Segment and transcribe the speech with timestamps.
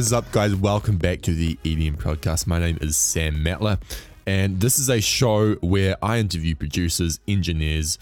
[0.00, 0.54] Is up, guys?
[0.56, 2.46] Welcome back to the EDM podcast.
[2.46, 3.78] My name is Sam Matla,
[4.26, 7.98] and this is a show where I interview producers, engineers,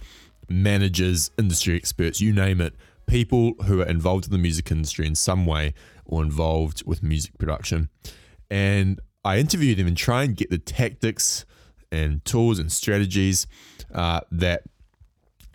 [0.49, 2.77] managers, industry experts, you name it,
[3.09, 5.75] people who are involved in the music industry in some way
[6.05, 7.89] or involved with music production.
[8.49, 11.45] And I interview them and try and get the tactics
[11.91, 13.49] and tools and strategies
[13.93, 14.63] uh, that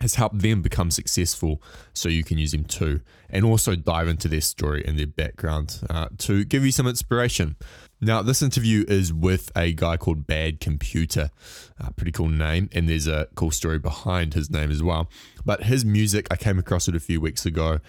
[0.00, 1.62] has helped them become successful
[1.92, 3.00] so you can use them too.
[3.30, 7.56] And also dive into their story and their background uh, to give you some inspiration.
[8.00, 11.30] Now this interview is with a guy called bad computer
[11.96, 15.08] pretty cool name and there's a cool story behind his name as well.
[15.44, 17.80] But his music i came across it a few weeks ago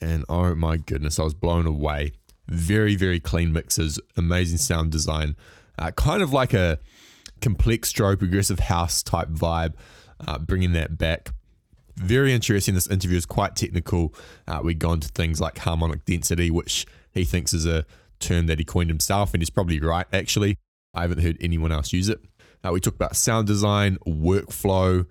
[0.00, 2.12] and oh my goodness i was blown away.
[2.48, 5.36] Very very clean mixes amazing sound design
[5.78, 6.78] uh, kind of like a
[7.40, 9.74] complex stroke progressive house type vibe
[10.26, 11.30] uh, bringing that back.
[11.96, 12.74] Very interesting.
[12.74, 14.14] This interview is quite technical.
[14.46, 17.86] Uh, we go into things like harmonic density, which he thinks is a
[18.20, 20.58] term that he coined himself, and he's probably right, actually.
[20.94, 22.20] I haven't heard anyone else use it.
[22.64, 25.06] Uh, we talk about sound design, workflow,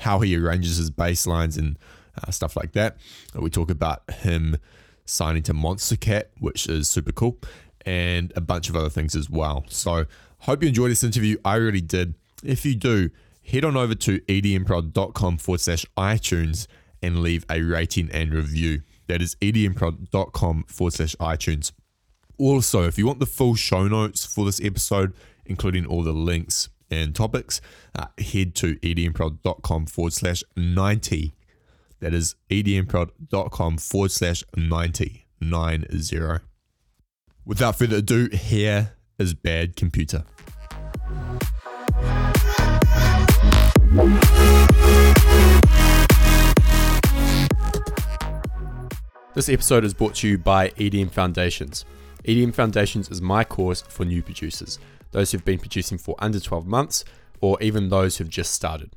[0.00, 1.78] how he arranges his bass lines, and
[2.22, 2.98] uh, stuff like that.
[3.34, 4.58] Uh, we talk about him
[5.06, 7.38] signing to Monstercat, which is super cool,
[7.86, 9.64] and a bunch of other things as well.
[9.68, 10.04] So,
[10.40, 11.38] hope you enjoyed this interview.
[11.44, 12.14] I really did.
[12.44, 13.10] If you do,
[13.46, 16.66] head on over to edmprod.com forward slash iTunes
[17.02, 18.82] and leave a rating and review.
[19.06, 21.72] That is edmprod.com forward slash iTunes.
[22.38, 25.14] Also, if you want the full show notes for this episode,
[25.46, 27.60] including all the links and topics,
[27.94, 31.34] uh, head to edmprod.com forward slash 90.
[32.00, 35.26] That is edmprod.com forward slash 90.
[35.40, 36.40] 90.
[37.44, 40.24] Without further ado, here is Bad Computer.
[49.34, 51.86] This episode is brought to you by EDM Foundations.
[52.24, 54.78] EDM Foundations is my course for new producers,
[55.12, 57.06] those who've been producing for under 12 months,
[57.40, 58.92] or even those who've just started.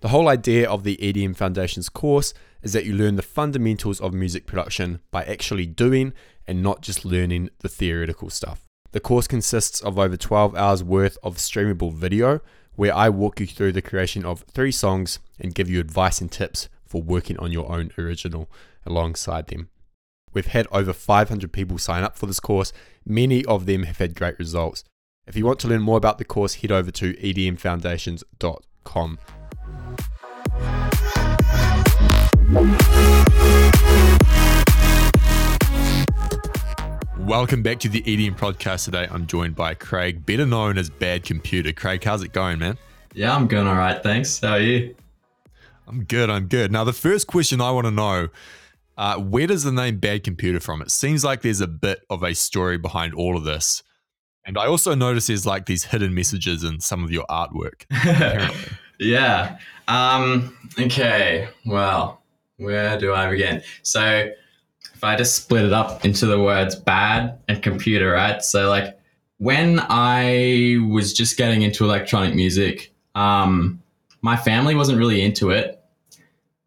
[0.00, 4.12] The whole idea of the EDM Foundations course is that you learn the fundamentals of
[4.12, 6.12] music production by actually doing
[6.46, 8.66] and not just learning the theoretical stuff.
[8.92, 12.42] The course consists of over 12 hours worth of streamable video
[12.76, 16.30] where I walk you through the creation of three songs and give you advice and
[16.30, 18.50] tips for working on your own original
[18.86, 19.68] alongside them.
[20.32, 22.72] We've had over 500 people sign up for this course.
[23.06, 24.82] Many of them have had great results.
[25.26, 29.18] If you want to learn more about the course, head over to edmfoundations.com.
[37.24, 39.08] Welcome back to the EDM podcast today.
[39.10, 41.72] I'm joined by Craig, better known as Bad Computer.
[41.72, 42.76] Craig, how's it going, man?
[43.14, 44.02] Yeah, I'm going all right.
[44.02, 44.38] Thanks.
[44.40, 44.94] How are you?
[45.88, 46.28] I'm good.
[46.28, 46.70] I'm good.
[46.70, 48.28] Now, the first question I want to know
[48.98, 50.82] uh, where does the name Bad Computer from?
[50.82, 53.82] It seems like there's a bit of a story behind all of this.
[54.44, 57.86] And I also notice there's like these hidden messages in some of your artwork.
[59.00, 59.56] yeah.
[59.88, 61.48] Um, okay.
[61.64, 62.22] Well,
[62.58, 63.62] where do I begin?
[63.82, 64.28] So,
[64.92, 68.42] if I just split it up into the words bad and computer, right?
[68.42, 68.98] So like
[69.38, 73.82] when I was just getting into electronic music, um,
[74.22, 75.80] my family wasn't really into it.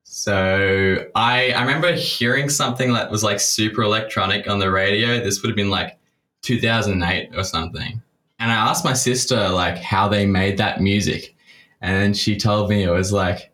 [0.03, 5.19] So I I remember hearing something that was like super electronic on the radio.
[5.19, 5.97] This would have been like
[6.41, 8.01] 2008 or something.
[8.39, 11.35] And I asked my sister like how they made that music.
[11.81, 13.51] And she told me it was like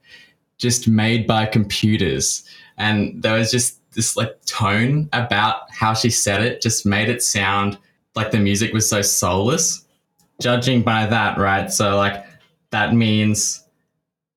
[0.57, 2.44] just made by computers.
[2.78, 7.23] And there was just this like tone about how she said it just made it
[7.23, 7.77] sound
[8.15, 9.85] like the music was so soulless.
[10.41, 11.71] Judging by that, right?
[11.71, 12.25] So like
[12.71, 13.63] that means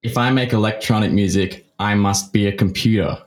[0.02, 3.18] if I make electronic music, I must be a computer.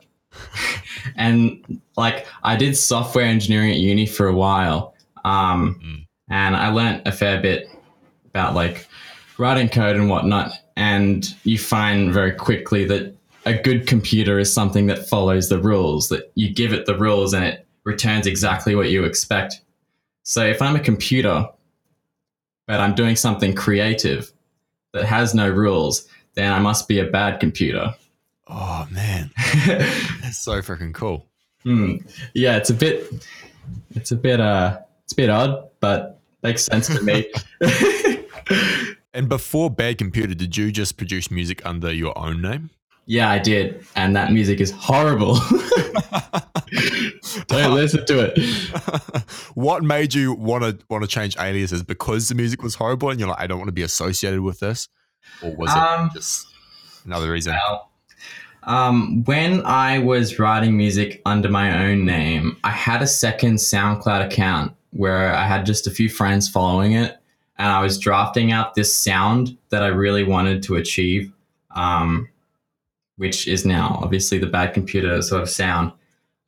[1.16, 4.94] and like I did software engineering at uni for a while.
[5.24, 6.06] Um, mm.
[6.30, 7.68] and I learned a fair bit
[8.26, 8.88] about like
[9.38, 10.52] writing code and whatnot.
[10.76, 13.14] And you find very quickly that
[13.44, 17.32] a good computer is something that follows the rules, that you give it the rules
[17.32, 19.60] and it returns exactly what you expect.
[20.22, 21.48] So if I'm a computer,
[22.66, 24.30] but I'm doing something creative
[24.92, 27.94] that has no rules, then I must be a bad computer.
[28.46, 29.30] Oh man,
[29.66, 31.26] that's so freaking cool.
[31.64, 32.04] Mm.
[32.34, 33.12] Yeah, it's a bit,
[33.94, 37.30] it's a bit, uh, it's a bit odd, but makes sense to me.
[39.14, 42.70] and before Bad Computer, did you just produce music under your own name?
[43.06, 45.34] Yeah, I did, and that music is horrible.
[47.48, 48.38] Don't listen to it.
[49.54, 51.82] what made you want to want to change aliases?
[51.82, 54.60] Because the music was horrible, and you're like, I don't want to be associated with
[54.60, 54.88] this,
[55.42, 56.46] or was um, it just
[57.04, 57.54] another reason?
[57.54, 57.90] Well,
[58.62, 64.26] Um, when I was writing music under my own name, I had a second SoundCloud
[64.26, 67.16] account where I had just a few friends following it,
[67.58, 71.32] and I was drafting out this sound that I really wanted to achieve,
[71.74, 72.28] um,
[73.20, 75.92] which is now obviously the bad computer sort of sound.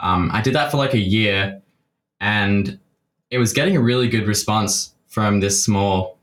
[0.01, 1.61] Um, I did that for like a year,
[2.19, 2.79] and
[3.31, 6.19] it was getting a really good response from this small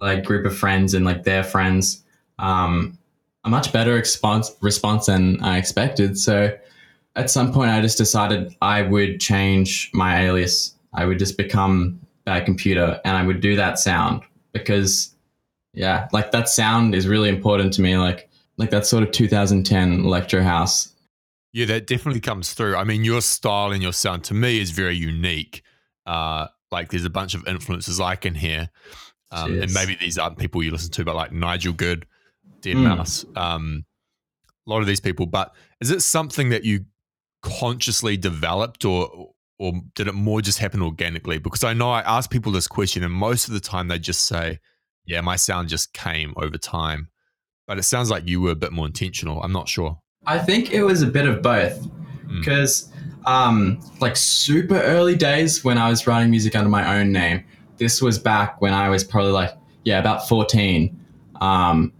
[0.00, 2.02] like group of friends and like their friends.
[2.38, 2.96] Um,
[3.44, 6.18] a much better response response than I expected.
[6.18, 6.56] So
[7.14, 10.74] at some point, I just decided I would change my alias.
[10.94, 14.22] I would just become Bad Computer, and I would do that sound
[14.54, 15.14] because,
[15.74, 17.98] yeah, like that sound is really important to me.
[17.98, 20.92] Like like that sort of 2010 electro house.
[21.52, 22.76] Yeah, that definitely comes through.
[22.76, 25.62] I mean, your style and your sound to me is very unique.
[26.04, 28.70] Uh, like there's a bunch of influences I can hear.
[29.30, 32.06] Um, and maybe these aren't people you listen to, but like Nigel Good,
[32.60, 32.84] Dead mm.
[32.84, 33.84] Mouse, um,
[34.66, 35.26] a lot of these people.
[35.26, 36.84] But is it something that you
[37.42, 41.38] consciously developed, or or did it more just happen organically?
[41.38, 44.24] Because I know I ask people this question, and most of the time they just
[44.24, 44.60] say,
[45.04, 47.08] "Yeah, my sound just came over time."
[47.66, 49.42] But it sounds like you were a bit more intentional.
[49.42, 49.98] I'm not sure.
[50.26, 51.86] I think it was a bit of both,
[52.28, 52.90] because
[53.24, 53.30] mm.
[53.30, 57.44] um, like super early days when I was writing music under my own name
[57.78, 59.52] this was back when I was probably like,
[59.84, 60.98] yeah, about 14.
[61.40, 61.92] Um,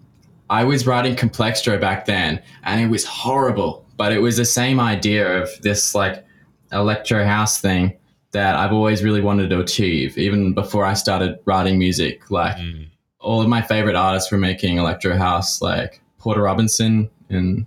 [0.50, 4.78] I was writing Complextro back then, and it was horrible, but it was the same
[4.78, 6.24] idea of this like
[6.72, 7.96] electro house thing
[8.32, 12.30] that I've always really wanted to achieve, even before I started writing music.
[12.30, 12.88] Like mm.
[13.24, 17.66] All of my favorite artists were making electro house, like Porter Robinson and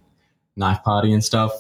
[0.56, 1.52] Knife Party and stuff.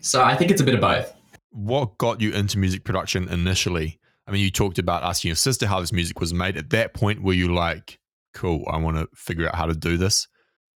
[0.00, 1.14] So I think it's a bit of both.
[1.50, 3.98] What got you into music production initially?
[4.26, 6.56] I mean, you talked about asking your sister how this music was made.
[6.56, 7.98] At that point, were you like,
[8.34, 10.28] cool, I want to figure out how to do this?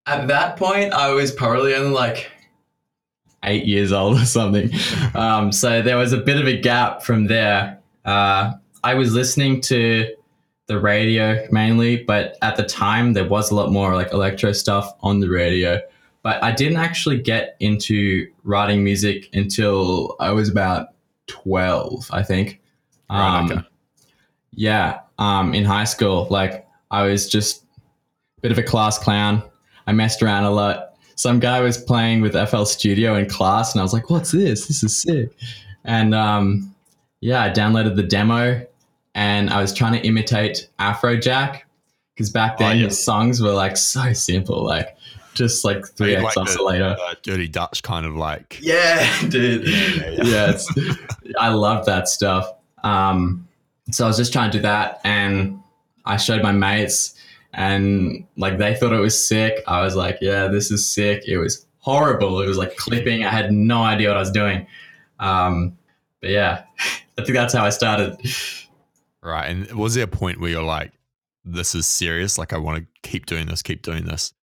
[0.06, 2.32] At that point, I was probably only like
[3.44, 4.72] eight years old or something.
[5.16, 7.80] Um, so there was a bit of a gap from there.
[8.06, 8.54] Uh,
[8.84, 10.16] I was listening to
[10.72, 14.94] the radio mainly, but at the time, there was a lot more like electro stuff
[15.02, 15.80] on the radio.
[16.24, 20.90] But I didn't actually get into writing music until I was about
[21.28, 22.62] 12, I think.
[23.10, 23.62] Um, okay.
[24.54, 27.64] Yeah, um, in high school, like I was just
[28.38, 29.44] a bit of a class clown.
[29.88, 30.96] I messed around a lot.
[31.16, 34.68] Some guy was playing with FL Studio in class, and I was like, "What's this?
[34.68, 35.32] This is sick!"
[35.84, 36.74] And um,
[37.22, 38.66] yeah, I downloaded the demo,
[39.16, 41.62] and I was trying to imitate Afrojack
[42.14, 42.86] because back then oh, yeah.
[42.86, 44.96] his songs were like so simple, like
[45.34, 48.60] just like three X like oscillator, the, uh, Dirty Dutch kind of like.
[48.62, 49.68] Yeah, dude.
[49.68, 50.58] Yeah, yeah, yeah.
[51.24, 52.52] yeah I love that stuff.
[52.84, 53.48] Um,
[53.92, 55.60] so I was just trying to do that, and
[56.06, 57.16] I showed my mates,
[57.54, 59.64] and like they thought it was sick.
[59.68, 62.42] I was like, "Yeah, this is sick." It was horrible.
[62.42, 63.24] It was like clipping.
[63.26, 64.68] I had no idea what I was doing.
[65.20, 65.78] Um,
[66.20, 66.64] but yeah,
[67.18, 68.18] I think that's how I started.
[69.24, 69.50] Right.
[69.50, 70.94] And was there a point where you're like,
[71.46, 72.38] "This is serious.
[72.38, 73.62] Like, I want to keep doing this.
[73.62, 74.34] Keep doing this."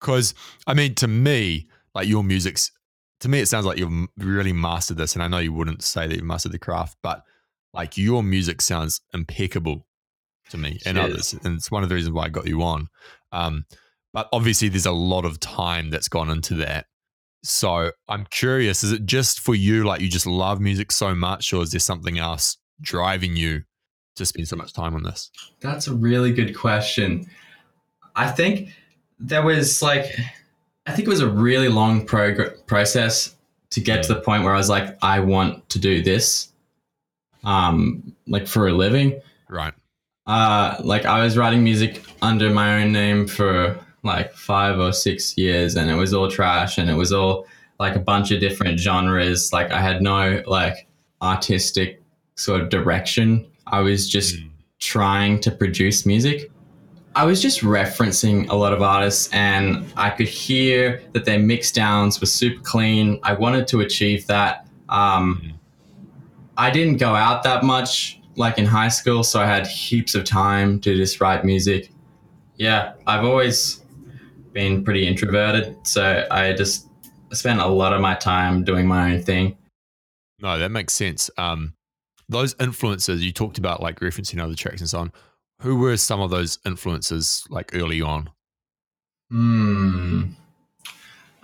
[0.00, 0.34] Because
[0.66, 2.72] I mean, to me, like your music's
[3.20, 5.14] to me, it sounds like you've really mastered this.
[5.14, 7.22] And I know you wouldn't say that you've mastered the craft, but
[7.74, 9.86] like your music sounds impeccable
[10.50, 12.88] to me and others, and it's one of the reasons why I got you on.
[13.32, 13.66] Um,
[14.12, 16.86] but obviously, there's a lot of time that's gone into that.
[17.42, 21.52] So I'm curious: is it just for you, like you just love music so much,
[21.52, 23.62] or is there something else driving you
[24.18, 25.30] to spend so much time on this?
[25.60, 27.28] That's a really good question.
[28.14, 28.70] I think
[29.18, 30.06] there was like,
[30.86, 33.34] I think it was a really long prog- process
[33.70, 36.52] to get to the point where I was like, I want to do this
[37.44, 39.20] um, like for a living.
[39.48, 39.74] Right.
[40.26, 45.36] Uh, like I was writing music under my own name for like five or six
[45.38, 47.46] years, and it was all trash, and it was all
[47.80, 49.52] like a bunch of different genres.
[49.52, 50.86] Like I had no like
[51.22, 52.02] artistic
[52.36, 53.46] sort of direction.
[53.70, 54.50] I was just mm.
[54.78, 56.50] trying to produce music.
[57.14, 61.72] I was just referencing a lot of artists and I could hear that their mix
[61.72, 63.18] downs were super clean.
[63.22, 64.66] I wanted to achieve that.
[64.88, 65.54] Um, mm.
[66.56, 70.24] I didn't go out that much like in high school, so I had heaps of
[70.24, 71.90] time to just write music.
[72.56, 73.82] Yeah, I've always
[74.52, 76.88] been pretty introverted, so I just
[77.32, 79.56] spent a lot of my time doing my own thing.
[80.40, 81.30] No, that makes sense.
[81.36, 81.74] Um,
[82.28, 85.12] those influences you talked about, like referencing other tracks and so on.
[85.62, 88.30] Who were some of those influences, like early on?
[89.30, 90.22] Hmm.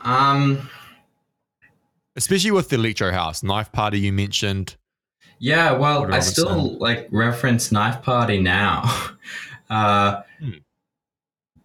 [0.03, 0.69] Um.
[2.17, 4.77] Especially with the electro house knife party you mentioned.
[5.41, 8.83] Yeah, well, I still like reference Knife Party now.
[9.71, 10.51] uh, hmm.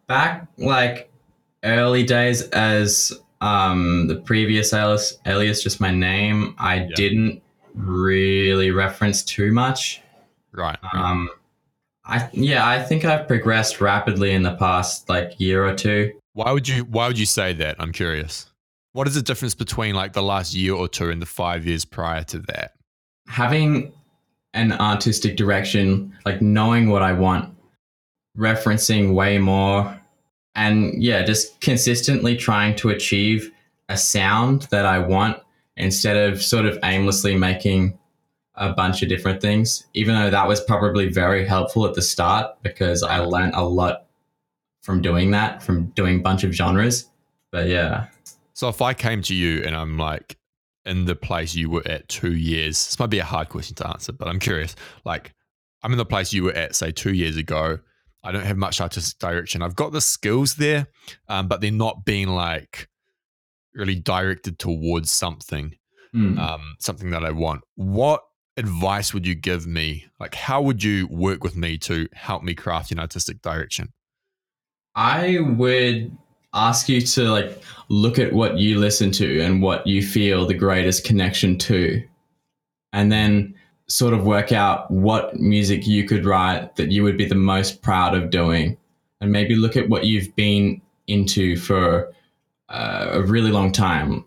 [0.08, 1.12] Back like
[1.64, 6.90] early days as um, the previous alias, alias, just my name, I Yeah.
[6.96, 7.44] didn't
[7.80, 10.02] really reference too much.
[10.52, 10.78] Right.
[10.94, 11.30] Um,
[12.06, 16.14] I yeah, I think I've progressed rapidly in the past like year or two.
[16.34, 17.76] Why would you why would you say that?
[17.80, 18.48] I'm curious.
[18.94, 21.86] What is the difference between like the last year or two and the five years
[21.86, 22.74] prior to that?
[23.28, 23.94] Having
[24.54, 27.56] an artistic direction, like knowing what I want,
[28.36, 30.00] referencing way more,
[30.56, 33.52] and yeah, just consistently trying to achieve
[33.88, 35.40] a sound that I want
[35.80, 37.98] instead of sort of aimlessly making
[38.56, 39.86] a bunch of different things.
[39.94, 44.06] Even though that was probably very helpful at the start because I learned a lot
[44.82, 47.10] from doing that, from doing a bunch of genres.
[47.52, 48.08] But yeah.
[48.54, 50.38] So if I came to you and I'm like
[50.86, 53.88] in the place you were at two years, this might be a hard question to
[53.88, 54.76] answer, but I'm curious.
[55.06, 55.34] Like
[55.82, 57.80] I'm in the place you were at, say, two years ago.
[58.22, 59.62] I don't have much artistic direction.
[59.62, 60.88] I've got the skills there,
[61.30, 62.90] um, but they're not being like
[63.80, 65.76] really directed towards something,
[66.12, 66.38] Hmm.
[66.38, 67.62] um, something that I want.
[67.76, 68.24] What
[68.58, 70.06] advice would you give me?
[70.20, 73.94] Like, how would you work with me to help me craft an artistic direction?
[74.96, 76.16] I would
[76.54, 80.54] ask you to like look at what you listen to and what you feel the
[80.54, 82.04] greatest connection to
[82.92, 83.54] and then
[83.88, 87.84] sort of work out what music you could write that you would be the most
[87.84, 88.76] proud of doing
[89.22, 92.12] and maybe look at what you've been into for
[92.70, 94.24] uh, a really long time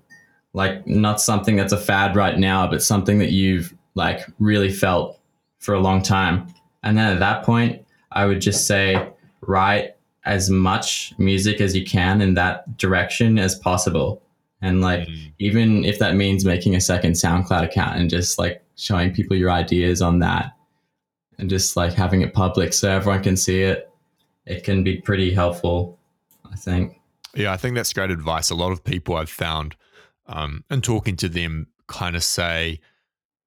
[0.54, 5.18] like not something that's a fad right now but something that you've like really felt
[5.58, 6.46] for a long time
[6.82, 9.08] and then at that point i would just say
[9.42, 9.94] write
[10.24, 14.22] as much music as you can in that direction as possible.
[14.60, 15.32] And like, Mm.
[15.40, 19.50] even if that means making a second SoundCloud account and just like showing people your
[19.50, 20.52] ideas on that
[21.38, 23.90] and just like having it public so everyone can see it,
[24.46, 25.98] it can be pretty helpful,
[26.52, 27.00] I think.
[27.34, 28.50] Yeah, I think that's great advice.
[28.50, 29.76] A lot of people I've found
[30.26, 32.80] um, and talking to them kind of say,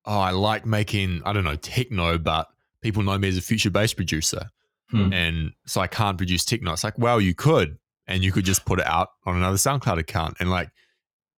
[0.05, 2.47] Oh, I like making, I don't know, techno, but
[2.81, 4.49] people know me as a future bass producer.
[4.91, 5.11] Hmm.
[5.11, 6.73] And so I can't produce techno.
[6.73, 9.97] It's like, well, you could, and you could just put it out on another SoundCloud
[9.97, 10.37] account.
[10.39, 10.69] And like,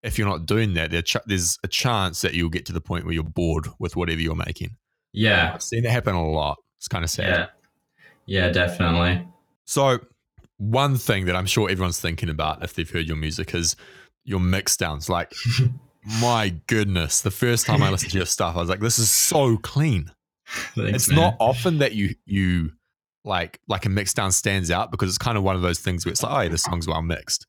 [0.03, 2.81] if you're not doing that, there ch- there's a chance that you'll get to the
[2.81, 4.75] point where you're bored with whatever you're making.
[5.13, 5.53] Yeah.
[5.53, 6.57] I've seen that happen a lot.
[6.77, 7.29] It's kind of sad.
[7.29, 7.47] Yeah.
[8.25, 9.25] Yeah, definitely.
[9.63, 9.99] So,
[10.57, 13.75] one thing that I'm sure everyone's thinking about if they've heard your music is
[14.23, 15.09] your mix downs.
[15.09, 15.33] Like,
[16.21, 19.09] my goodness, the first time I listened to your stuff, I was like, this is
[19.09, 20.11] so clean.
[20.75, 21.17] Thanks, it's man.
[21.17, 22.71] not often that you you
[23.25, 26.05] like like a mix down stands out because it's kind of one of those things
[26.05, 27.45] where it's like, oh, yeah, the song's well mixed.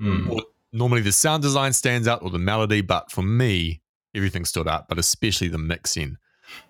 [0.00, 0.30] Hmm.
[0.30, 3.80] Or normally the sound design stands out or the melody, but for me,
[4.14, 6.16] everything stood out, but especially the mixing.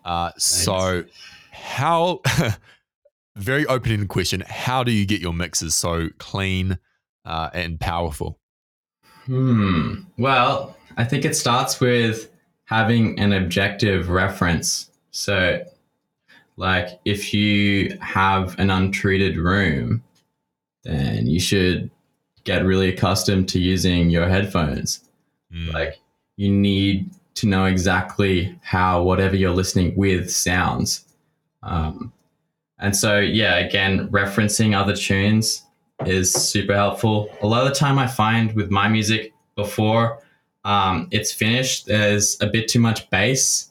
[0.05, 1.05] Uh, so,
[1.51, 2.21] how?
[3.37, 4.43] very open-ended question.
[4.47, 6.79] How do you get your mixes so clean
[7.25, 8.39] uh, and powerful?
[9.27, 10.01] Hmm.
[10.19, 12.31] Well, I think it starts with
[12.65, 14.91] having an objective reference.
[15.11, 15.65] So,
[16.57, 20.03] like, if you have an untreated room,
[20.83, 21.91] then you should
[22.45, 25.01] get really accustomed to using your headphones.
[25.53, 25.99] Mm, Like,
[26.37, 31.05] you need to know exactly how whatever you're listening with sounds.
[31.63, 32.13] Um,
[32.79, 35.63] and so, yeah, again, referencing other tunes
[36.07, 37.29] is super helpful.
[37.43, 40.19] A lot of the time, I find with my music before
[40.65, 43.71] um, it's finished, there's a bit too much bass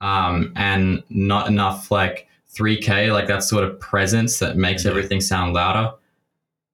[0.00, 4.90] um, and not enough like 3K, like that sort of presence that makes Yeah.
[4.92, 5.92] everything sound louder.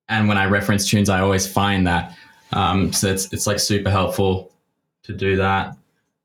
[0.09, 2.17] And when I reference tunes, I always find that.
[2.53, 4.53] Um, so it's it's like super helpful
[5.05, 5.77] to do that.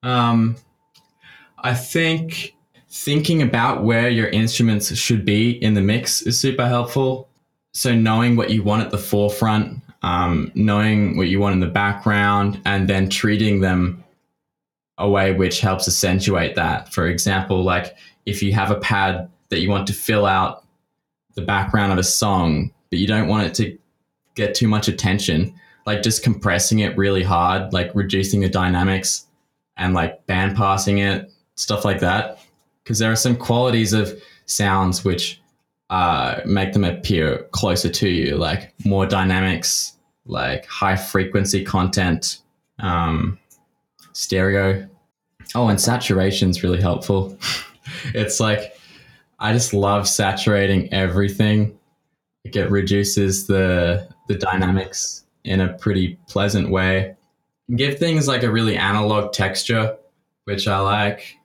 [0.04, 0.58] Um,
[1.60, 2.56] I think
[2.90, 7.30] thinking about where your instruments should be in the mix is super helpful.
[7.72, 11.68] So knowing what you want at the forefront, um, knowing what you want in the
[11.68, 14.04] background, and then treating them
[14.98, 16.92] a way which helps accentuate that.
[16.92, 20.66] For example, like if you have a pad that you want to fill out
[21.36, 23.78] the background of a song, but you don't want it to
[24.36, 25.54] get too much attention,
[25.86, 29.28] like just compressing it really hard, like reducing the dynamics
[29.78, 32.40] and like band passing it, stuff like that.
[32.90, 35.40] Because there are some qualities of sounds which
[35.92, 42.42] uh, make them appear closer to you, like more dynamics, like high frequency content,
[42.80, 43.38] um,
[44.14, 44.90] stereo.
[45.54, 47.38] Oh, and saturation's really helpful.
[48.16, 48.76] it's like
[49.38, 51.78] I just love saturating everything.
[52.44, 57.16] It reduces the the dynamics in a pretty pleasant way.
[57.76, 59.96] Give things like a really analog texture,
[60.46, 61.36] which I like.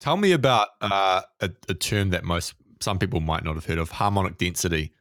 [0.00, 3.78] Tell me about uh, a, a term that most some people might not have heard
[3.78, 4.92] of: harmonic density.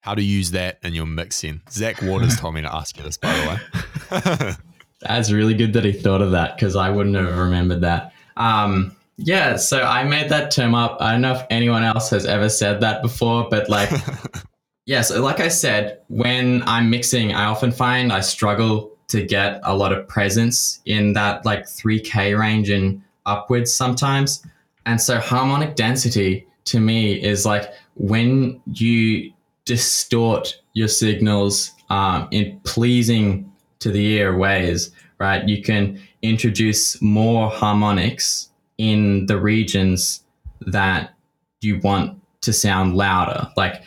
[0.00, 1.60] How to use that in your mixing?
[1.70, 4.52] Zach Waters told me to ask you this, by the way.
[5.00, 8.12] That's really good that he thought of that because I wouldn't have remembered that.
[8.36, 10.96] Um, yeah, so I made that term up.
[11.00, 13.90] I don't know if anyone else has ever said that before, but like,
[14.86, 19.60] yeah, so like I said, when I'm mixing, I often find I struggle to get
[19.64, 24.44] a lot of presence in that like 3K range and upwards sometimes.
[24.86, 29.32] And so harmonic density to me is like when you
[29.64, 35.46] distort your signals um, in pleasing to the ear ways, right?
[35.46, 40.24] You can introduce more harmonics in the regions
[40.66, 41.14] that
[41.60, 43.82] you want to sound louder, like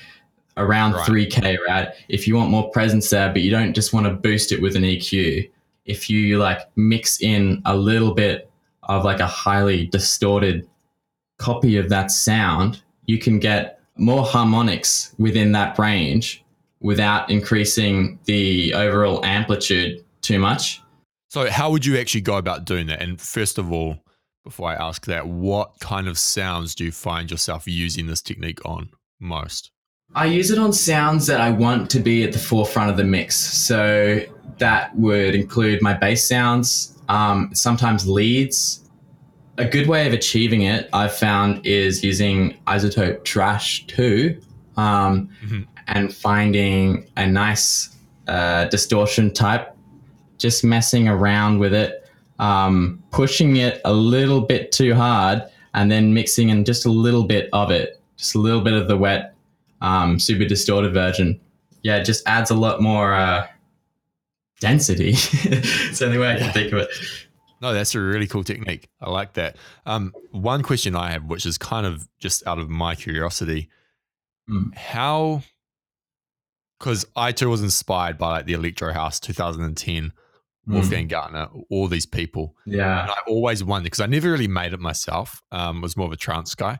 [0.57, 1.07] around right.
[1.07, 1.89] 3K, right?
[2.09, 4.75] If you want more presence there, but you don't just want to boost it with
[4.75, 5.49] an EQ,
[5.85, 8.50] if you like mix in a little bit
[8.97, 10.67] of like a highly distorted
[11.37, 16.43] copy of that sound, you can get more harmonics within that range
[16.81, 20.81] without increasing the overall amplitude too much.
[21.29, 23.01] So, how would you actually go about doing that?
[23.01, 23.97] And first of all,
[24.43, 28.59] before I ask that, what kind of sounds do you find yourself using this technique
[28.65, 29.71] on most?
[30.13, 33.05] I use it on sounds that I want to be at the forefront of the
[33.05, 33.37] mix.
[33.37, 34.19] So,
[34.57, 38.89] that would include my bass sounds, um, sometimes leads.
[39.57, 44.39] A good way of achieving it, I've found, is using iZotope Trash 2
[44.77, 45.61] um, mm-hmm.
[45.87, 49.75] and finding a nice uh, distortion type
[50.37, 56.13] just messing around with it, um, pushing it a little bit too hard, and then
[56.13, 59.35] mixing in just a little bit of it, just a little bit of the wet,
[59.81, 61.39] um, super distorted version.
[61.83, 63.47] Yeah, it just adds a lot more uh,
[64.61, 65.09] density.
[65.13, 66.89] it's the only way I can think of it.
[67.61, 68.89] No, that's a really cool technique.
[69.01, 69.57] I like that.
[69.85, 73.69] Um, one question I have, which is kind of just out of my curiosity,
[74.49, 74.75] mm.
[74.75, 75.43] how?
[76.79, 80.13] Because I too was inspired by like the Electro House 2010
[80.67, 81.09] Wolfgang mm.
[81.09, 82.55] Gartner, all these people.
[82.65, 83.03] Yeah.
[83.03, 85.41] And I always wondered because I never really made it myself.
[85.51, 86.79] Um, was more of a trance guy.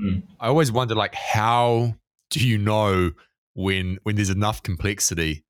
[0.00, 0.22] Mm.
[0.38, 1.94] I always wondered like how
[2.30, 3.12] do you know
[3.54, 5.44] when when there's enough complexity?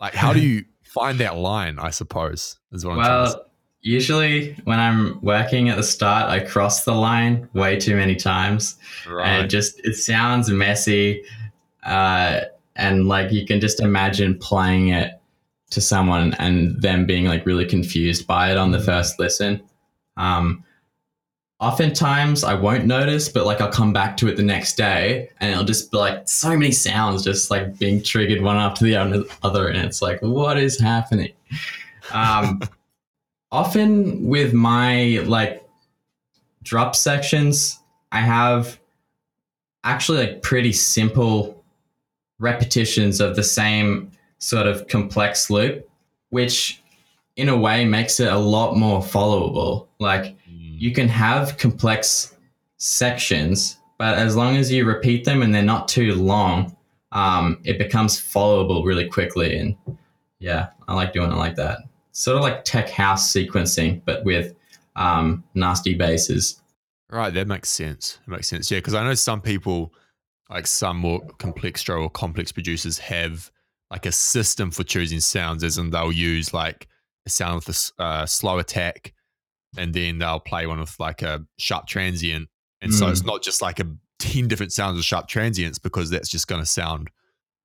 [0.00, 3.44] Like how do you find that line, I suppose, is what well, I'm trying
[3.80, 8.76] Usually when I'm working at the start, I cross the line way too many times.
[9.08, 9.26] Right.
[9.26, 11.22] And just it sounds messy.
[11.84, 12.40] Uh,
[12.74, 15.20] and like you can just imagine playing it
[15.70, 18.84] to someone and them being like really confused by it on the mm.
[18.84, 19.62] first listen.
[20.16, 20.64] Um,
[21.60, 25.50] oftentimes I won't notice, but like I'll come back to it the next day and
[25.50, 28.96] it'll just be like so many sounds just like being triggered one after the
[29.42, 29.68] other.
[29.68, 31.32] And it's like, what is happening?
[32.12, 32.60] Um,
[33.50, 35.66] often with my like
[36.62, 37.80] drop sections,
[38.12, 38.78] I have
[39.84, 41.64] actually like pretty simple
[42.38, 45.88] repetitions of the same sort of complex loop,
[46.30, 46.80] which
[47.34, 49.88] in a way makes it a lot more followable.
[49.98, 50.36] Like.
[50.78, 52.36] You can have complex
[52.76, 56.76] sections, but as long as you repeat them and they're not too long,
[57.10, 59.58] um, it becomes followable really quickly.
[59.58, 59.76] And
[60.38, 61.80] yeah, I like doing it like that.
[62.12, 64.54] Sort of like tech house sequencing, but with
[64.94, 66.62] um, nasty bases.
[67.10, 68.20] Right, that makes sense.
[68.26, 68.70] It makes sense.
[68.70, 69.92] Yeah, because I know some people,
[70.48, 73.50] like some more complex or complex producers, have
[73.90, 76.86] like a system for choosing sounds, as in they'll use like
[77.26, 79.12] a sound with a uh, slow attack,
[79.76, 82.48] and then they'll play one with like a sharp transient,
[82.80, 82.94] and mm.
[82.94, 83.26] so it's mm.
[83.26, 83.86] not just like a
[84.18, 87.10] ten different sounds of sharp transients because that's just going to sound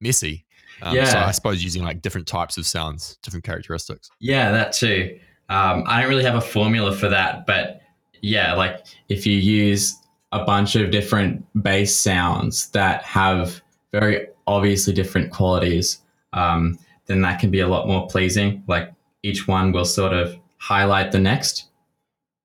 [0.02, 0.46] messy.
[0.82, 1.06] Um, yeah.
[1.06, 4.10] So I suppose using like different types of sounds, different characteristics.
[4.20, 5.20] Yeah, that too.
[5.50, 7.82] Um, I don't really have a formula for that, but
[8.22, 9.96] yeah, like if you use
[10.32, 13.62] a bunch of different bass sounds that have
[13.92, 16.02] very obviously different qualities,
[16.34, 18.64] um, then that can be a lot more pleasing.
[18.68, 21.66] Like each one will sort of highlight the next.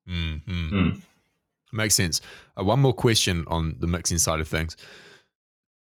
[0.09, 0.75] Mm-hmm.
[0.75, 1.01] Mm.
[1.71, 2.21] Makes sense.
[2.59, 4.75] Uh, one more question on the mixing side of things.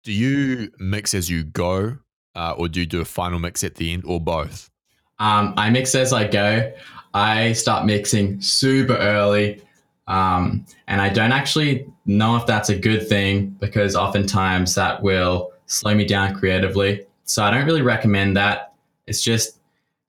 [0.02, 1.98] Do you mix as you go,
[2.34, 4.70] uh, or do you do a final mix at the end, or both?
[5.18, 6.72] Um, I mix as I go.
[7.12, 9.62] I start mixing super early,
[10.08, 15.52] um, and I don't actually know if that's a good thing because oftentimes that will
[15.66, 17.06] slow me down creatively.
[17.24, 18.74] So I don't really recommend that.
[19.06, 19.58] It's just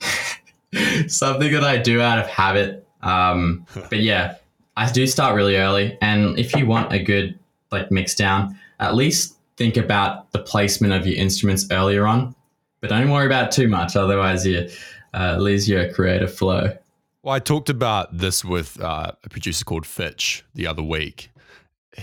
[1.08, 2.85] something that I do out of habit.
[3.06, 4.36] Um, but yeah,
[4.76, 5.98] I do start really early.
[6.02, 7.40] And if you want a good
[7.72, 12.36] like mix down, at least think about the placement of your instruments earlier on.
[12.82, 14.70] But don't worry about too much, otherwise you
[15.14, 16.76] uh, lose your creative flow.
[17.24, 21.32] Well, I talked about this with uh, a producer called Fytch the other week,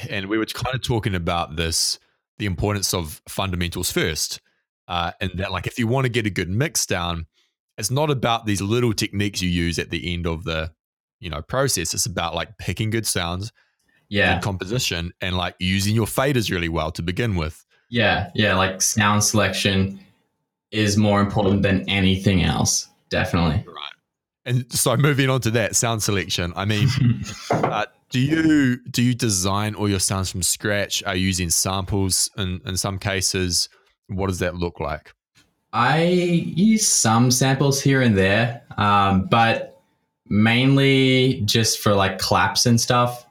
[0.08, 1.98] and we were kind of talking about this
[2.38, 4.40] the importance of fundamentals first.
[4.88, 7.26] Uh, and that, like, if you want to get a good mix down,
[7.78, 10.72] it's not about these little techniques you use at the end of the
[11.22, 11.94] you know process.
[11.94, 13.52] It's about like picking good sounds,
[14.08, 14.34] Yeah.
[14.34, 17.64] good composition, and like using your faders really well to begin with.
[17.88, 18.30] Yeah.
[18.34, 18.56] Yeah.
[18.56, 20.00] Like sound selection
[20.70, 22.88] is more important than anything else.
[23.10, 23.64] Definitely.
[23.66, 23.92] Right.
[24.44, 26.88] And so moving on to that sound selection, I mean,
[27.50, 31.02] uh, do you do you design all your sounds from scratch?
[31.04, 33.68] Are you using samples in, in some cases?
[34.08, 35.12] What does that look like?
[35.74, 39.71] I use some samples here and there, um, but
[40.32, 43.26] mainly just for like claps and stuff.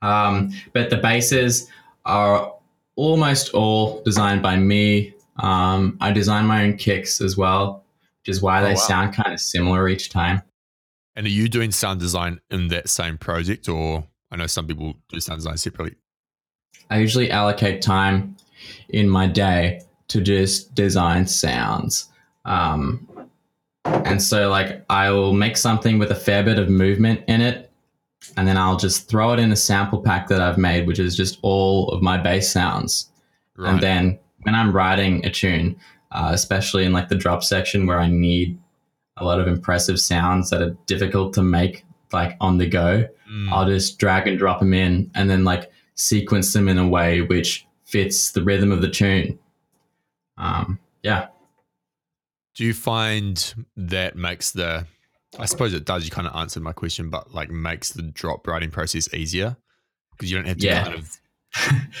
[0.00, 1.70] Um, but the bases
[2.06, 2.52] are
[2.96, 5.14] almost all designed by me.
[5.36, 7.84] Um, I design my own kicks as well,
[8.22, 8.80] which is why Oh, they wow.
[8.80, 10.42] sound kind of similar each time.
[11.14, 14.94] And are you doing sound design in that same project, or I know some people
[15.10, 15.96] do sound design separately?
[16.88, 18.36] I usually allocate time
[18.88, 22.08] in my day to just design sounds.
[22.46, 23.06] Um,
[24.04, 27.70] and so, like, I will make something with a fair bit of movement in it,
[28.36, 31.16] and then I'll just throw it in a sample pack that I've made, which is
[31.16, 33.10] just all of my bass sounds.
[33.56, 33.70] Right.
[33.70, 35.76] And then when I'm writing a tune,
[36.12, 38.58] uh, especially in like the drop section where I need
[39.16, 43.52] a lot of impressive sounds that are difficult to make like on the go, Mm.
[43.52, 47.22] I'll just drag and drop them in and then like sequence them in a way
[47.22, 49.38] which fits the rhythm of the tune.
[50.38, 51.28] Um, yeah.
[52.56, 54.86] Do you find that makes the,
[55.38, 58.46] I suppose it does, you kind of answered my question, but like makes the drop
[58.46, 59.56] writing process easier?
[60.12, 60.84] Because you don't have to Yeah.
[60.84, 61.18] kind of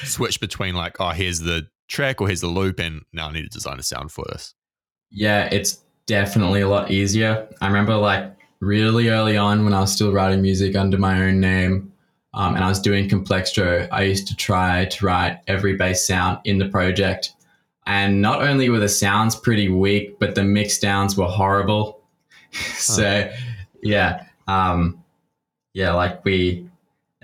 [0.04, 3.42] switch between like, oh, here's the track or here's the loop, and now I need
[3.42, 4.54] to design a sound for this.
[5.10, 7.46] Yeah, it's definitely a lot easier.
[7.60, 11.40] I remember like really early on when I was still writing music under my own
[11.40, 11.92] name
[12.34, 16.38] um, and I was doing Complextro, I used to try to write every bass sound
[16.44, 17.32] in the project.
[17.86, 22.00] And not only were the sounds pretty weak, but the mix downs were horrible.
[22.74, 23.30] so,
[23.82, 24.24] yeah.
[24.48, 25.02] Um,
[25.72, 26.68] yeah, like we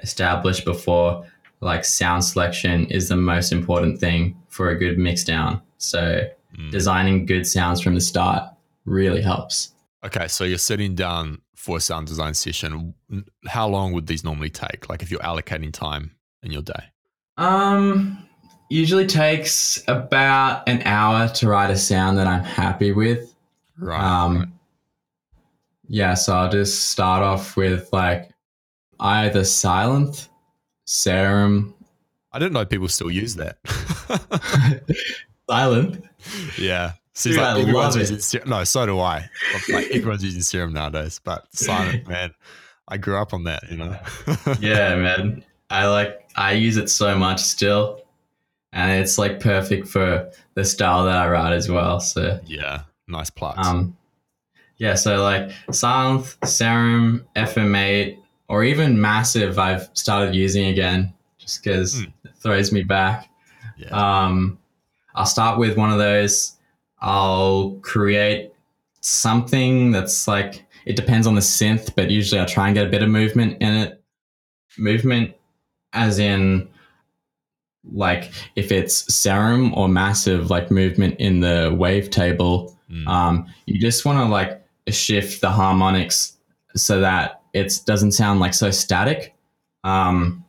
[0.02, 1.26] established before,
[1.60, 5.60] like sound selection is the most important thing for a good mix down.
[5.78, 6.70] So, Mm.
[6.70, 8.42] designing good sounds from the start
[8.84, 9.72] really helps.
[10.04, 12.92] Okay, so you're sitting down for a sound design session.
[13.46, 14.90] How long would these normally take?
[14.90, 16.10] Like if you're allocating time
[16.42, 16.90] in your day?
[17.38, 18.28] Um,
[18.72, 23.34] usually takes about an hour to write a sound that I'm happy with.
[23.78, 24.00] Right.
[24.02, 24.52] Um,
[25.88, 28.30] yeah, so I'll just start off with like
[29.00, 30.28] either Sylenth,
[30.84, 31.74] serum,
[32.32, 33.62] I didn't know people still use that.
[35.50, 36.02] Sylenth.
[36.58, 36.92] yeah.
[37.14, 38.00] Seems Dude, like I everyone's love it.
[38.00, 38.48] using serum.
[38.48, 39.28] No, so do I.
[39.68, 42.32] Like everyone's using serum nowadays, but Sylenth, man.
[42.88, 43.96] I grew up on that, you know?
[44.60, 45.44] Yeah, man.
[45.70, 48.01] I like I use it so much still,
[48.72, 52.00] and it's like perfect for the style that I write as well.
[52.00, 52.82] So yeah.
[53.08, 53.66] Nice plugs.
[53.66, 53.96] Um,
[54.78, 61.98] yeah, so like Sylenth, Serum, FM8, or even Massive, I've started using again just because
[62.00, 62.04] Hmm.
[62.24, 63.28] it throws me back.
[63.76, 63.88] yeah.
[63.90, 64.58] Um,
[65.14, 66.56] I'll start with one of those.
[67.00, 68.52] I'll create
[69.00, 72.90] something that's like, it depends on the synth, but usually I'll try and get a
[72.90, 74.02] bit of movement in it.
[74.78, 75.34] Movement
[75.92, 76.68] as in,
[77.90, 83.08] like, if it's serum or massive, like movement in the wavetable, Mm.
[83.08, 86.36] um, you just want to like shift the harmonics
[86.76, 89.34] so that it doesn't sound like so static.
[89.82, 90.44] Um,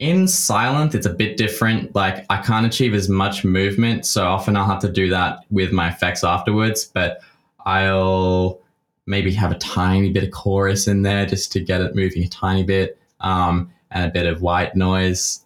[0.00, 1.94] in Sylenth, it's a bit different.
[1.94, 5.70] Like I can't achieve as much movement, so often I'll have to do that with
[5.72, 6.84] my effects afterwards.
[6.84, 7.20] But
[7.64, 8.60] I'll
[9.06, 12.28] maybe have a tiny bit of chorus in there just to get it moving a
[12.28, 15.45] tiny bit, um, and a bit of white noise,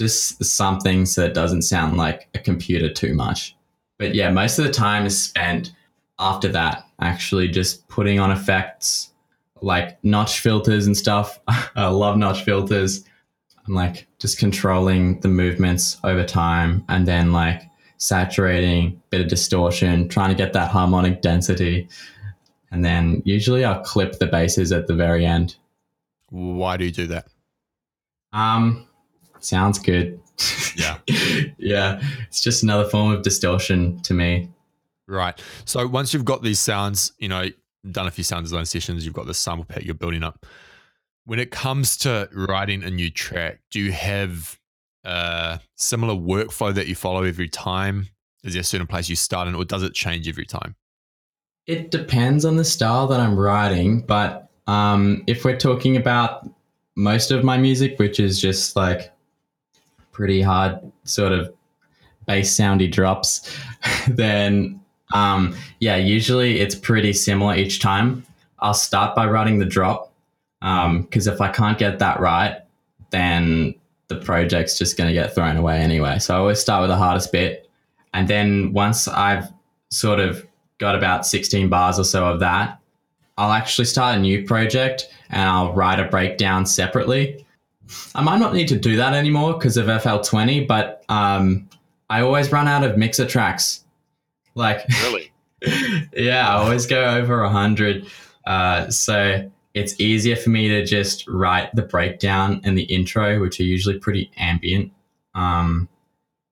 [0.00, 3.54] just something so it doesn't sound like a computer too much.
[3.98, 5.72] But yeah, most of the time is spent
[6.18, 9.12] after that, actually just putting on effects
[9.60, 11.38] like notch filters and stuff.
[11.76, 13.04] I love notch filters.
[13.66, 17.62] I'm like just controlling the movements over time and then like
[17.98, 21.88] saturating, bit of distortion, trying to get that harmonic density.
[22.70, 25.56] And then usually I'll clip the basses at the very end.
[26.30, 27.26] Why do you do that?
[28.32, 28.86] Um,
[29.44, 30.20] sounds good.
[30.76, 30.98] Yeah.
[31.58, 32.00] yeah.
[32.28, 34.50] It's just another form of distortion to me.
[35.06, 35.40] Right.
[35.64, 37.46] So once you've got these sounds, you know,
[37.90, 40.46] done a few sound design sessions, you've got the sample pack you're building up.
[41.24, 44.58] When it comes to writing a new track, do you have
[45.04, 48.08] a similar workflow that you follow every time?
[48.44, 50.76] Is there a certain place you start in, or does it change every time?
[51.66, 56.48] It depends on the style that I'm writing, but um, if we're talking about
[56.96, 59.12] most of my music, which is just like
[60.20, 61.50] pretty hard sort of
[62.26, 63.56] bass soundy drops,
[64.08, 64.78] then
[65.12, 68.24] Um, yeah, usually it's pretty similar each time.
[68.60, 70.12] I'll start by writing the drop
[70.60, 72.58] because if I can't get that right,
[73.10, 73.74] then
[74.08, 76.18] the project's just going to get thrown away anyway.
[76.18, 77.68] So I always start with the hardest bit.
[78.12, 79.48] And then once I've
[79.88, 80.46] sort of
[80.78, 82.78] got about 16 bars or so of that,
[83.38, 87.46] I'll actually start a new project and I'll write a breakdown separately.
[88.14, 91.68] I might not need to do that anymore because of FL20, but um,
[92.08, 93.84] I always run out of mixer tracks.
[94.54, 95.32] Like, Really?
[96.16, 98.06] yeah, I always go over 100.
[98.46, 103.60] Uh, so it's easier for me to just write the breakdown and the intro, which
[103.60, 104.92] are usually pretty ambient,
[105.34, 105.88] um,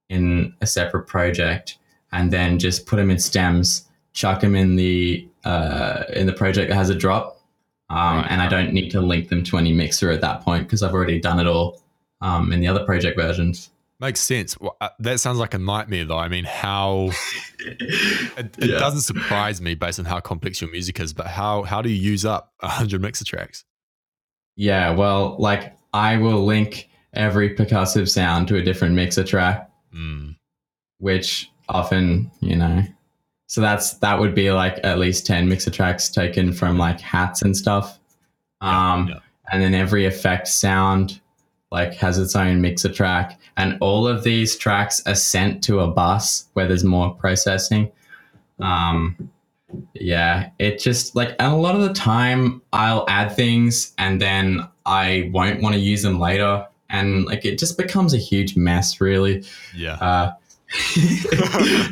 [0.09, 1.79] in a separate project,
[2.13, 6.69] and then just put them in stems, chuck them in the uh, in the project
[6.69, 7.38] that has a drop,
[7.91, 10.83] um, and I don't need to link them to any mixer at that point because
[10.83, 11.83] I've already done it all
[12.21, 13.71] um, in the other project versions.
[14.01, 14.57] Makes sense.
[14.61, 16.19] Well, uh, that sounds like a nightmare, though.
[16.19, 17.11] I mean, how
[17.59, 18.79] it, it Yeah.
[18.79, 21.97] doesn't surprise me based on how complex your music is, but how how do you
[22.01, 23.65] use up hundred mixer tracks?
[24.55, 29.69] Yeah, well, like I will link every percussive sound to a different mixer track.
[29.95, 30.37] Mm,
[30.99, 32.83] which often you know
[33.49, 37.43] so that's that would be like at least 10 mixer tracks taken from like hats
[37.43, 37.99] and stuff.
[38.61, 39.19] Um yeah.
[39.51, 41.21] and then every effect sound
[41.73, 43.41] like has its own mixer track.
[43.57, 47.91] And all of these tracks are sent to a bus where there's more processing.
[48.61, 49.31] Um
[49.95, 54.67] yeah it just like and a lot of the time i'll add things and then
[54.87, 56.67] i won't want to use them later.
[56.91, 59.45] And like it just becomes a huge mess really.
[59.77, 59.95] Yeah.
[59.95, 60.33] uh,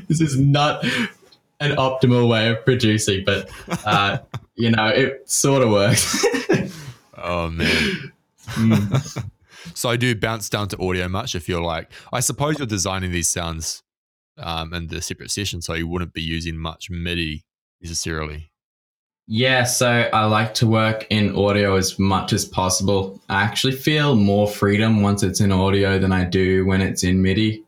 [0.09, 0.85] this is not
[1.61, 3.51] an optimal way of producing, but
[3.85, 4.19] uh,
[4.55, 6.25] you know, it sort of works.
[7.19, 8.12] oh man.
[8.47, 9.29] Mm.
[9.75, 13.11] So I do bounce down to audio much if you're like I suppose you're designing
[13.11, 13.83] these sounds
[14.38, 17.45] um in the separate session, so you wouldn't be using much MIDI
[17.81, 18.51] necessarily.
[19.27, 23.21] yeah, so I like to work in audio as much as possible.
[23.29, 27.21] I actually feel more freedom once it's in audio than I do when it's in
[27.21, 27.65] MIDI.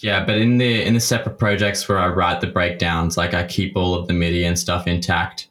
[0.00, 3.44] Yeah, but in the in the separate projects where I write the breakdowns, like I
[3.44, 5.48] keep all of the MIDI and stuff intact.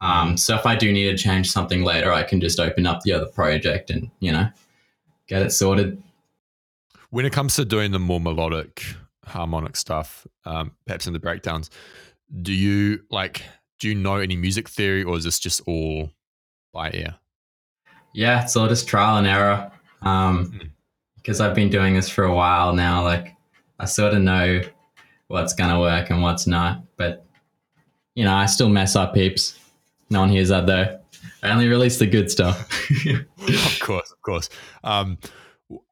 [0.00, 3.02] Um, so if I do need to change something later, I can just open up
[3.02, 4.48] the other project and you know
[5.28, 6.02] get it sorted.
[7.10, 8.82] When it comes to doing the more melodic
[9.24, 11.70] harmonic stuff, um, perhaps in the breakdowns,
[12.42, 13.42] do you like
[13.78, 16.10] do you know any music theory or is this just all
[16.72, 17.14] by ear?
[18.14, 19.70] Yeah, it's all just trial and error.
[20.02, 20.70] Um, Mm.
[21.16, 23.04] because I've been doing this for a while now.
[23.04, 23.36] Like
[23.80, 24.60] I sort of know
[25.28, 26.82] what's gonna work and what's not.
[26.96, 27.24] But
[28.14, 29.58] you know, I still mess up heaps.
[30.10, 31.00] No one hears that though.
[31.42, 32.70] I only release the good stuff.
[33.06, 34.50] of course, of course.
[34.84, 35.18] Um,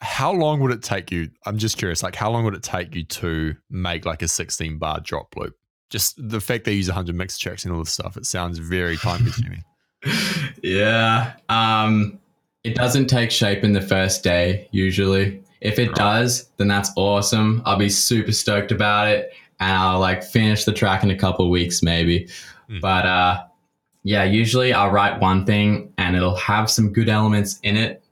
[0.00, 1.30] how long would it take you?
[1.46, 2.02] I'm just curious.
[2.02, 5.54] Like, how long would it take you to make like a 16 bar drop loop?
[5.88, 8.16] Just the fact they use 100 mix tracks and all this stuff.
[8.16, 9.64] It sounds very time consuming.
[10.62, 11.34] yeah.
[11.48, 12.18] Um,
[12.64, 15.42] it doesn't take shape in the first day usually.
[15.60, 15.96] If it Right.
[15.96, 17.62] does, then that's awesome.
[17.64, 21.44] I'll be super stoked about it, and I'll like finish the track in a couple
[21.44, 22.28] of weeks maybe.
[22.70, 22.80] Mm.
[22.80, 23.44] But uh,
[24.04, 28.02] yeah, usually I'll write one thing and it'll have some good elements in it,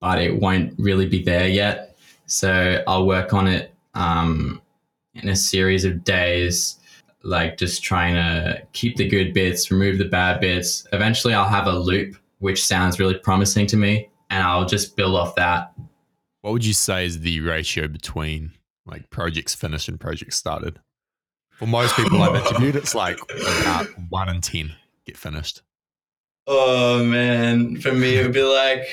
[0.00, 1.96] but it won't really be there yet.
[2.26, 4.62] So I'll work on it um,
[5.14, 6.78] in a series of days
[7.24, 10.86] like just trying to keep the good bits, remove the bad bits.
[10.92, 15.16] Eventually, I'll have a loop which sounds really promising to me, and I'll just build
[15.16, 15.72] off that.
[16.44, 18.52] What would you say is the ratio between
[18.84, 20.78] like projects finished and projects started?
[21.52, 24.70] For most people I've interviewed, it's like about one in 10
[25.06, 25.62] get finished.
[26.46, 28.86] Oh man, for me it would be like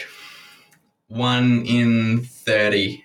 [1.10, 3.04] one in thirty.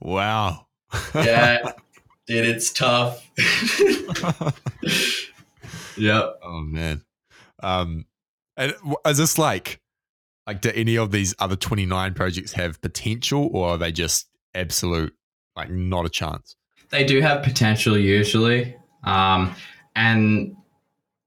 [0.00, 0.68] Wow.
[1.14, 1.72] Yeah,
[2.26, 3.22] dude, it's tough.
[5.98, 6.38] yep.
[6.42, 7.02] Oh man.
[7.62, 8.06] Um
[8.56, 8.74] and
[9.06, 9.81] is this like
[10.46, 15.14] like do any of these other 29 projects have potential or are they just absolute
[15.56, 16.56] like not a chance?
[16.90, 19.54] they do have potential usually um,
[19.96, 20.54] and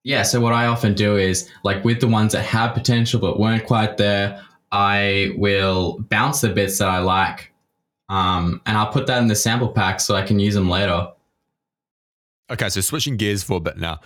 [0.03, 3.39] yeah so what i often do is like with the ones that have potential but
[3.39, 7.51] weren't quite there i will bounce the bits that i like
[8.09, 11.07] um, and i'll put that in the sample pack so i can use them later
[12.49, 13.99] Okay, so switching gears for a bit now.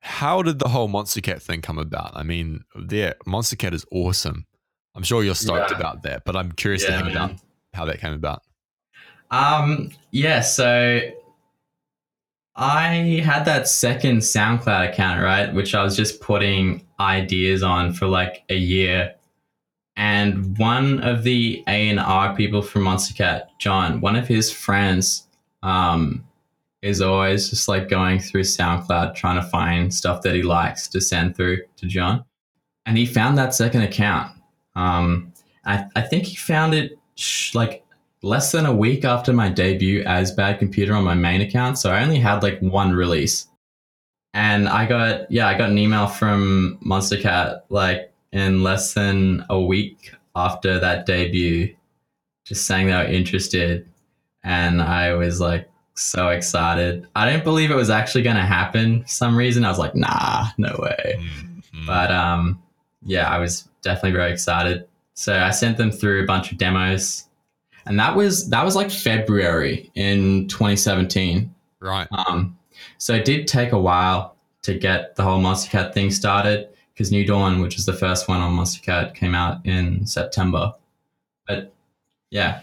[0.00, 2.12] How did the whole Monstercat thing come about?
[2.14, 4.46] I mean, there Monstercat is awesome.
[4.94, 5.76] I'm sure you're stoked Yeah.
[5.76, 7.32] about that, but I'm curious to Yeah, hear about
[7.74, 8.42] how that came about.
[9.30, 11.00] Um, yeah, so
[12.56, 18.06] I had that second SoundCloud account, right, which I was just putting ideas on for
[18.06, 19.14] like a year.
[19.96, 25.26] And one of the A and R people from Monstercat, John, one of his friends,
[25.62, 26.24] um,
[26.82, 31.00] is always just like going through SoundCloud trying to find stuff that he likes to
[31.00, 32.24] send through to John.
[32.86, 34.32] And he found that second account.
[34.76, 35.32] Um,
[35.64, 37.84] I, I think he found it sh- like
[38.22, 41.78] less than a week after my debut as Bad Computer on my main account.
[41.78, 43.48] So I only had like one release.
[44.34, 49.60] And I got, yeah, I got an email from Monstercat like in less than a
[49.60, 51.74] week after that debut,
[52.44, 53.88] just saying they were interested.
[54.44, 57.06] And I was like so excited.
[57.14, 59.64] I didn't believe it was actually going to happen for some reason.
[59.64, 61.16] I was like, nah, no way.
[61.18, 61.86] Mm-hmm.
[61.86, 62.62] But um,
[63.02, 64.86] yeah, I was definitely very excited.
[65.14, 67.24] So I sent them through a bunch of demos,
[67.86, 71.52] and that was that was like February in 2017.
[71.80, 72.06] right.
[72.12, 72.56] Um,
[72.98, 77.24] so it did take a while to get the whole Monstercat thing started because New
[77.24, 80.74] Dawn, which was the first one on Monstercat, came out in September.
[81.46, 81.72] But
[82.30, 82.60] yeah,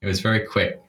[0.00, 0.80] it was very quick.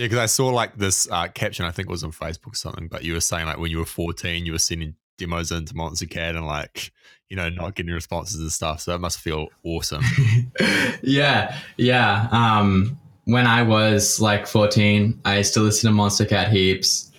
[0.00, 2.56] Yeah, because I saw like this uh, caption, I think it was on Facebook or
[2.56, 5.74] something, but you were saying like when you were 14, you were sending demos into
[5.74, 6.90] Monstercat and like,
[7.28, 8.80] you know, not getting responses and stuff.
[8.80, 10.02] So that must feel awesome.
[11.02, 12.28] yeah, yeah.
[12.32, 17.12] Um, when I was like 14, I used to listen to Monstercat heaps,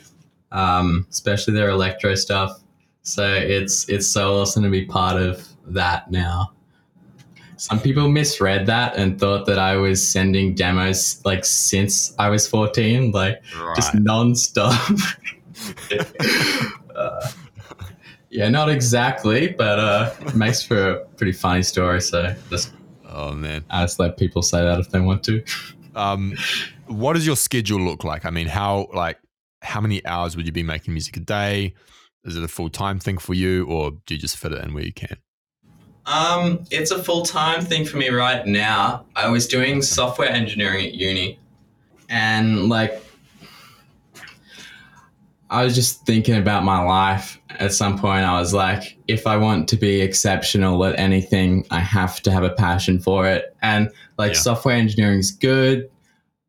[0.51, 2.61] um, especially their electro stuff.
[3.03, 6.53] So it's it's so awesome to be part of that now.
[7.61, 12.47] Some people misread that and thought that I was sending demos like since I was
[12.47, 13.75] 14, like right.
[13.75, 14.97] just non-stop.
[16.95, 17.29] uh,
[18.31, 22.01] yeah, not exactly, but uh, it makes for a pretty funny story.
[22.01, 22.73] So just
[23.07, 23.63] oh, man.
[23.69, 25.43] I just let people say that if they want to.
[25.93, 26.33] Um,
[26.87, 28.25] what does your schedule look like?
[28.25, 29.19] I mean, how like
[29.61, 31.75] how many hours would you be making music a day?
[32.23, 34.73] Is it a full time thing for you, or do you just fit it in
[34.73, 35.17] where you can?
[36.05, 39.05] Um, it's a full time thing for me right now.
[39.15, 41.39] I was doing software engineering at uni,
[42.09, 43.01] and like,
[45.49, 47.37] I was just thinking about my life.
[47.59, 51.79] At some point, I was like, if I want to be exceptional at anything, I
[51.79, 53.55] have to have a passion for it.
[53.61, 54.39] And like, Yeah.
[54.39, 55.89] software engineering is good,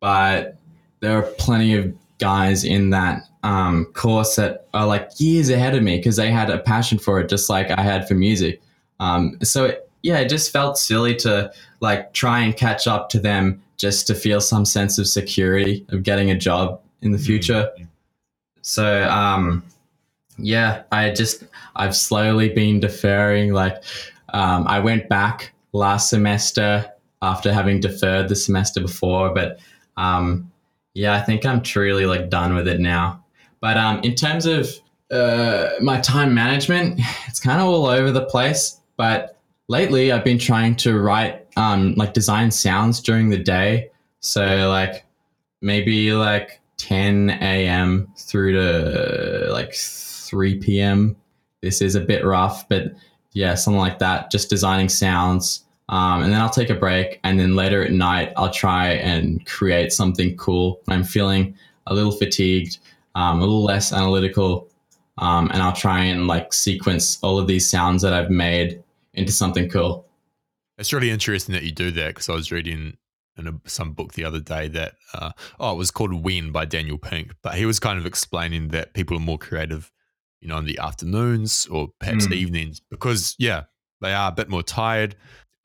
[0.01, 0.57] but
[1.01, 5.83] there are plenty of guys in that um, course that are like years ahead of
[5.83, 8.63] me because they had a passion for it, just like I had for music.
[9.03, 13.19] Um, so it, yeah, it just felt silly to like try and catch up to
[13.19, 17.69] them just to feel some sense of security of getting a job in the future.
[18.63, 19.65] So um,
[20.39, 23.53] yeah, I just I've slowly been deferring.
[23.53, 23.83] Like
[24.33, 26.89] um, I went back last semester
[27.23, 29.59] after having deferred the semester before, but
[29.97, 30.51] um,
[30.95, 33.25] yeah, I think I'm truly like done with it now.
[33.61, 34.69] But um, in terms of
[35.11, 38.79] uh, my time management, it's kind of all over the place.
[38.97, 43.91] But lately, I've been trying to write um, like design sounds during the day.
[44.21, 45.05] So like
[45.61, 48.13] maybe like 10 a.m.
[48.17, 51.17] through to like 3 p.m.
[51.61, 52.93] This is a bit rough, but
[53.33, 54.31] yeah, something like that.
[54.31, 55.65] Just designing sounds.
[55.89, 57.21] Um, and then I'll take a break.
[57.25, 60.81] And then later at night, I'll try and create something cool.
[60.89, 61.55] I'm feeling
[61.87, 62.79] a little fatigued,
[63.15, 64.69] um, a little less analytical.
[65.19, 68.83] Um, and I'll try and like sequence all of these sounds that I've made
[69.15, 70.07] into something cool.
[70.79, 72.97] It's really interesting that you do that because I was reading
[73.37, 76.65] in a, some book the other day that uh, oh it was called When by
[76.65, 79.93] Daniel Pink, but he was kind of explaining that people are more creative,
[80.41, 82.33] you know, in the afternoons or perhaps Mm.
[82.33, 83.65] evenings because yeah
[84.01, 85.15] they are a bit more tired,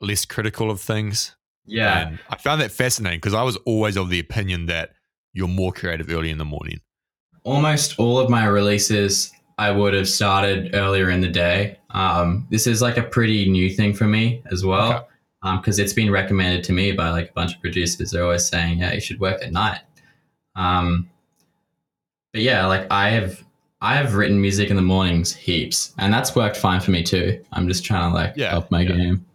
[0.01, 1.35] less critical of things.
[1.65, 2.09] Yeah.
[2.09, 4.91] And I found that fascinating because I was always of the opinion that
[5.33, 6.79] you're more creative early in the morning.
[7.43, 11.79] almost all of my releases I would have started earlier in the day.
[11.91, 15.07] Um, this is like a pretty new thing for me as well,
[15.41, 18.11] because it's been recommended to me by like a bunch of producers.
[18.11, 19.81] They're always saying, "Yeah, you should work at night."
[20.55, 21.09] Um,
[22.33, 23.43] but yeah, like I have,
[23.81, 27.43] I have written music in the mornings heaps, and that's worked fine for me too.
[27.53, 28.89] I'm just trying to like Yeah, up my yeah.
[28.95, 29.25] game.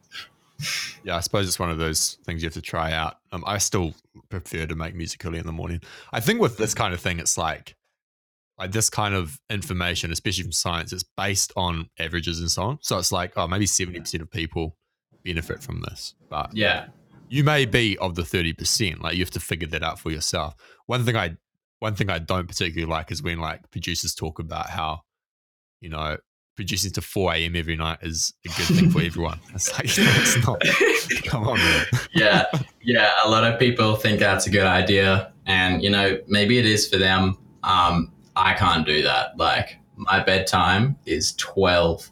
[1.02, 3.18] Yeah, I suppose it's one of those things you have to try out.
[3.32, 3.94] Um, I still
[4.28, 5.80] prefer to make music early in the morning.
[6.12, 7.74] I think with this kind of thing, it's like
[8.58, 12.78] like this kind of information, especially from science, it's based on averages and so on.
[12.82, 14.76] So it's like, oh, maybe seventy percent of people
[15.24, 16.86] benefit from this, but Yeah,
[17.28, 19.02] you may be of the thirty percent.
[19.02, 20.54] Like you have to figure that out for yourself.
[20.86, 21.36] One thing I
[21.78, 25.00] one thing I don't particularly like is when like producers talk about how
[25.80, 26.16] you know
[26.54, 27.56] producing to four a.m.
[27.56, 29.40] every night is a good thing for everyone.
[29.54, 30.62] It's like no, it's not.
[31.24, 31.86] Come on, man.
[32.14, 32.44] yeah,
[32.82, 33.10] yeah.
[33.24, 36.86] A lot of people think that's a good idea, and you know, maybe it is
[36.88, 37.38] for them.
[37.64, 39.36] Um, I can't do that.
[39.36, 42.08] Like, my bedtime is twelve.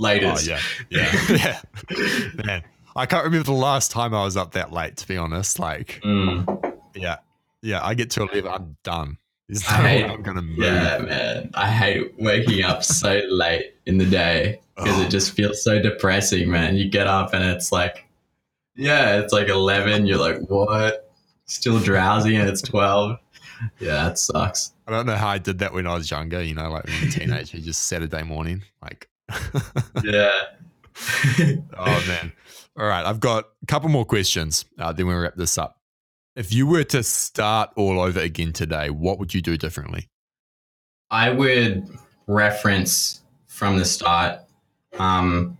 [0.00, 0.48] Latest.
[0.48, 1.20] Oh yeah, yeah,
[1.98, 2.32] yeah.
[2.44, 2.62] Man,
[2.94, 4.96] I can't remember the last time I was up that late.
[4.98, 7.16] To be honest, like, Mm, yeah,
[7.62, 7.84] yeah.
[7.84, 9.18] I get to eleven, I'm done.
[9.48, 10.58] There's I no hate- I'm gonna move.
[10.58, 11.50] Yeah, man.
[11.54, 15.02] I hate waking up so late in the day because Oh.
[15.02, 16.76] it just feels so depressing, man.
[16.76, 18.06] You get up and it's like,
[18.76, 20.06] yeah, it's like 11.
[20.06, 21.10] You're like, what?
[21.46, 23.18] Still drowsy and it's 12.
[23.80, 24.72] Yeah, it sucks.
[24.88, 26.42] I don't know how I did that when I was younger.
[26.42, 29.08] You know, like when you're a teenager, just Saturday morning, like.
[30.02, 30.32] Yeah.
[31.78, 32.32] oh man!
[32.76, 34.64] All right, I've got a couple more questions.
[34.78, 35.80] Uh, then we'll wrap this up.
[36.34, 40.08] If you were to start all over again today, what would you do differently?
[41.10, 41.88] I would
[42.26, 44.40] reference from the start.
[44.98, 45.58] Um,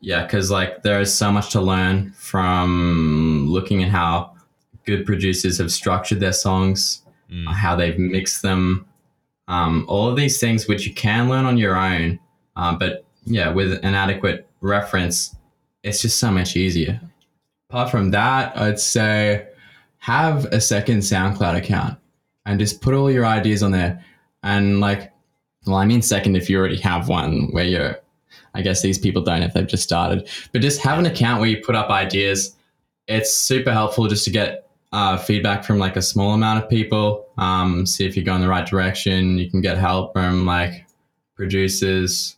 [0.00, 4.34] yeah, because like there is so much to learn from looking at how
[4.84, 7.02] good producers have structured their songs,
[7.32, 8.86] Mm, how they've mixed them,
[9.48, 12.18] um, all of these things which you can learn on your own.
[12.56, 15.34] Uh, but yeah, with an adequate reference,
[15.82, 17.00] it's just so much easier.
[17.70, 19.46] Apart from that, I'd say
[19.98, 21.98] have a second SoundCloud account
[22.44, 24.04] and just put all your ideas on there.
[24.42, 25.12] And like,
[25.66, 27.96] well, I mean, second if you already have one where you're,
[28.54, 31.48] I guess these people don't if they've just started, but just have an account where
[31.48, 32.54] you put up ideas.
[33.06, 37.26] It's super helpful just to get uh, feedback from like a small amount of people.
[37.38, 39.38] Um, see if you go in the right direction.
[39.38, 40.86] You can get help from like
[41.34, 42.36] producers.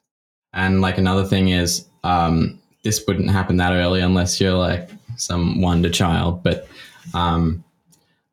[0.53, 5.61] And like another thing is, um, this wouldn't happen that early unless you're like some
[5.61, 6.69] wonder child, but
[7.13, 7.65] um,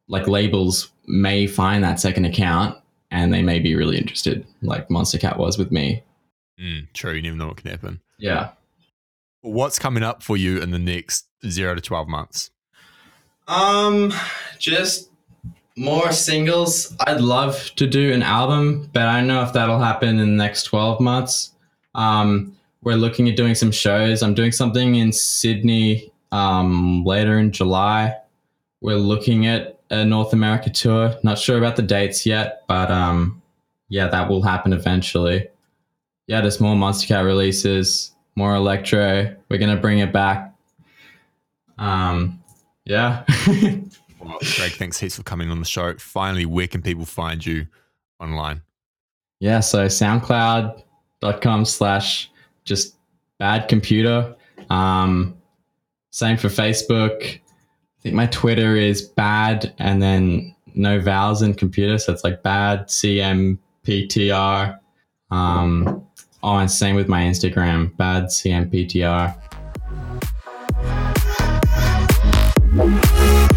[0.08, 2.78] like labels may find that second account
[3.10, 6.04] and they may be really interested, like Monstercat was with me.
[6.62, 7.14] mm, true.
[7.14, 8.02] You never know what can happen.
[8.20, 8.52] Yeah.
[9.42, 12.52] What's coming up for you in the next zero to twelve months?
[13.52, 14.14] Um,
[14.60, 15.10] just
[15.76, 16.96] more singles.
[17.02, 20.26] I'd love to do an album, but I don't know if that'll happen in the
[20.26, 21.52] next 12 months.
[21.94, 24.24] Um, we're looking at doing some shows.
[24.24, 28.16] I'm doing something in Sydney um, later in July.
[28.80, 31.14] We're looking at a North America tour.
[31.22, 33.42] Not sure about the dates yet, but um,
[33.90, 35.50] yeah, that will happen eventually.
[36.28, 39.36] Yeah, there's more Monstercat releases, more electro.
[39.50, 40.56] We're gonna bring it back.
[41.78, 42.41] Um,
[42.92, 43.24] yeah.
[44.24, 45.96] Well, Greg, thanks heaps for coming on the show.
[45.98, 47.66] Finally, where can people find you
[48.20, 48.62] online?
[49.40, 52.30] Yeah, so soundcloud.com slash
[52.64, 52.98] just
[53.40, 54.36] bad computer.
[54.70, 55.36] Um,
[56.12, 57.24] same for Facebook.
[57.24, 61.98] I think my Twitter is bad and then no vowels in computer.
[61.98, 64.78] So it's like bad CMPTR.
[65.32, 66.08] Um,
[66.44, 69.36] oh, and same with my Instagram, bad CMPTR.
[72.74, 73.51] Thank you.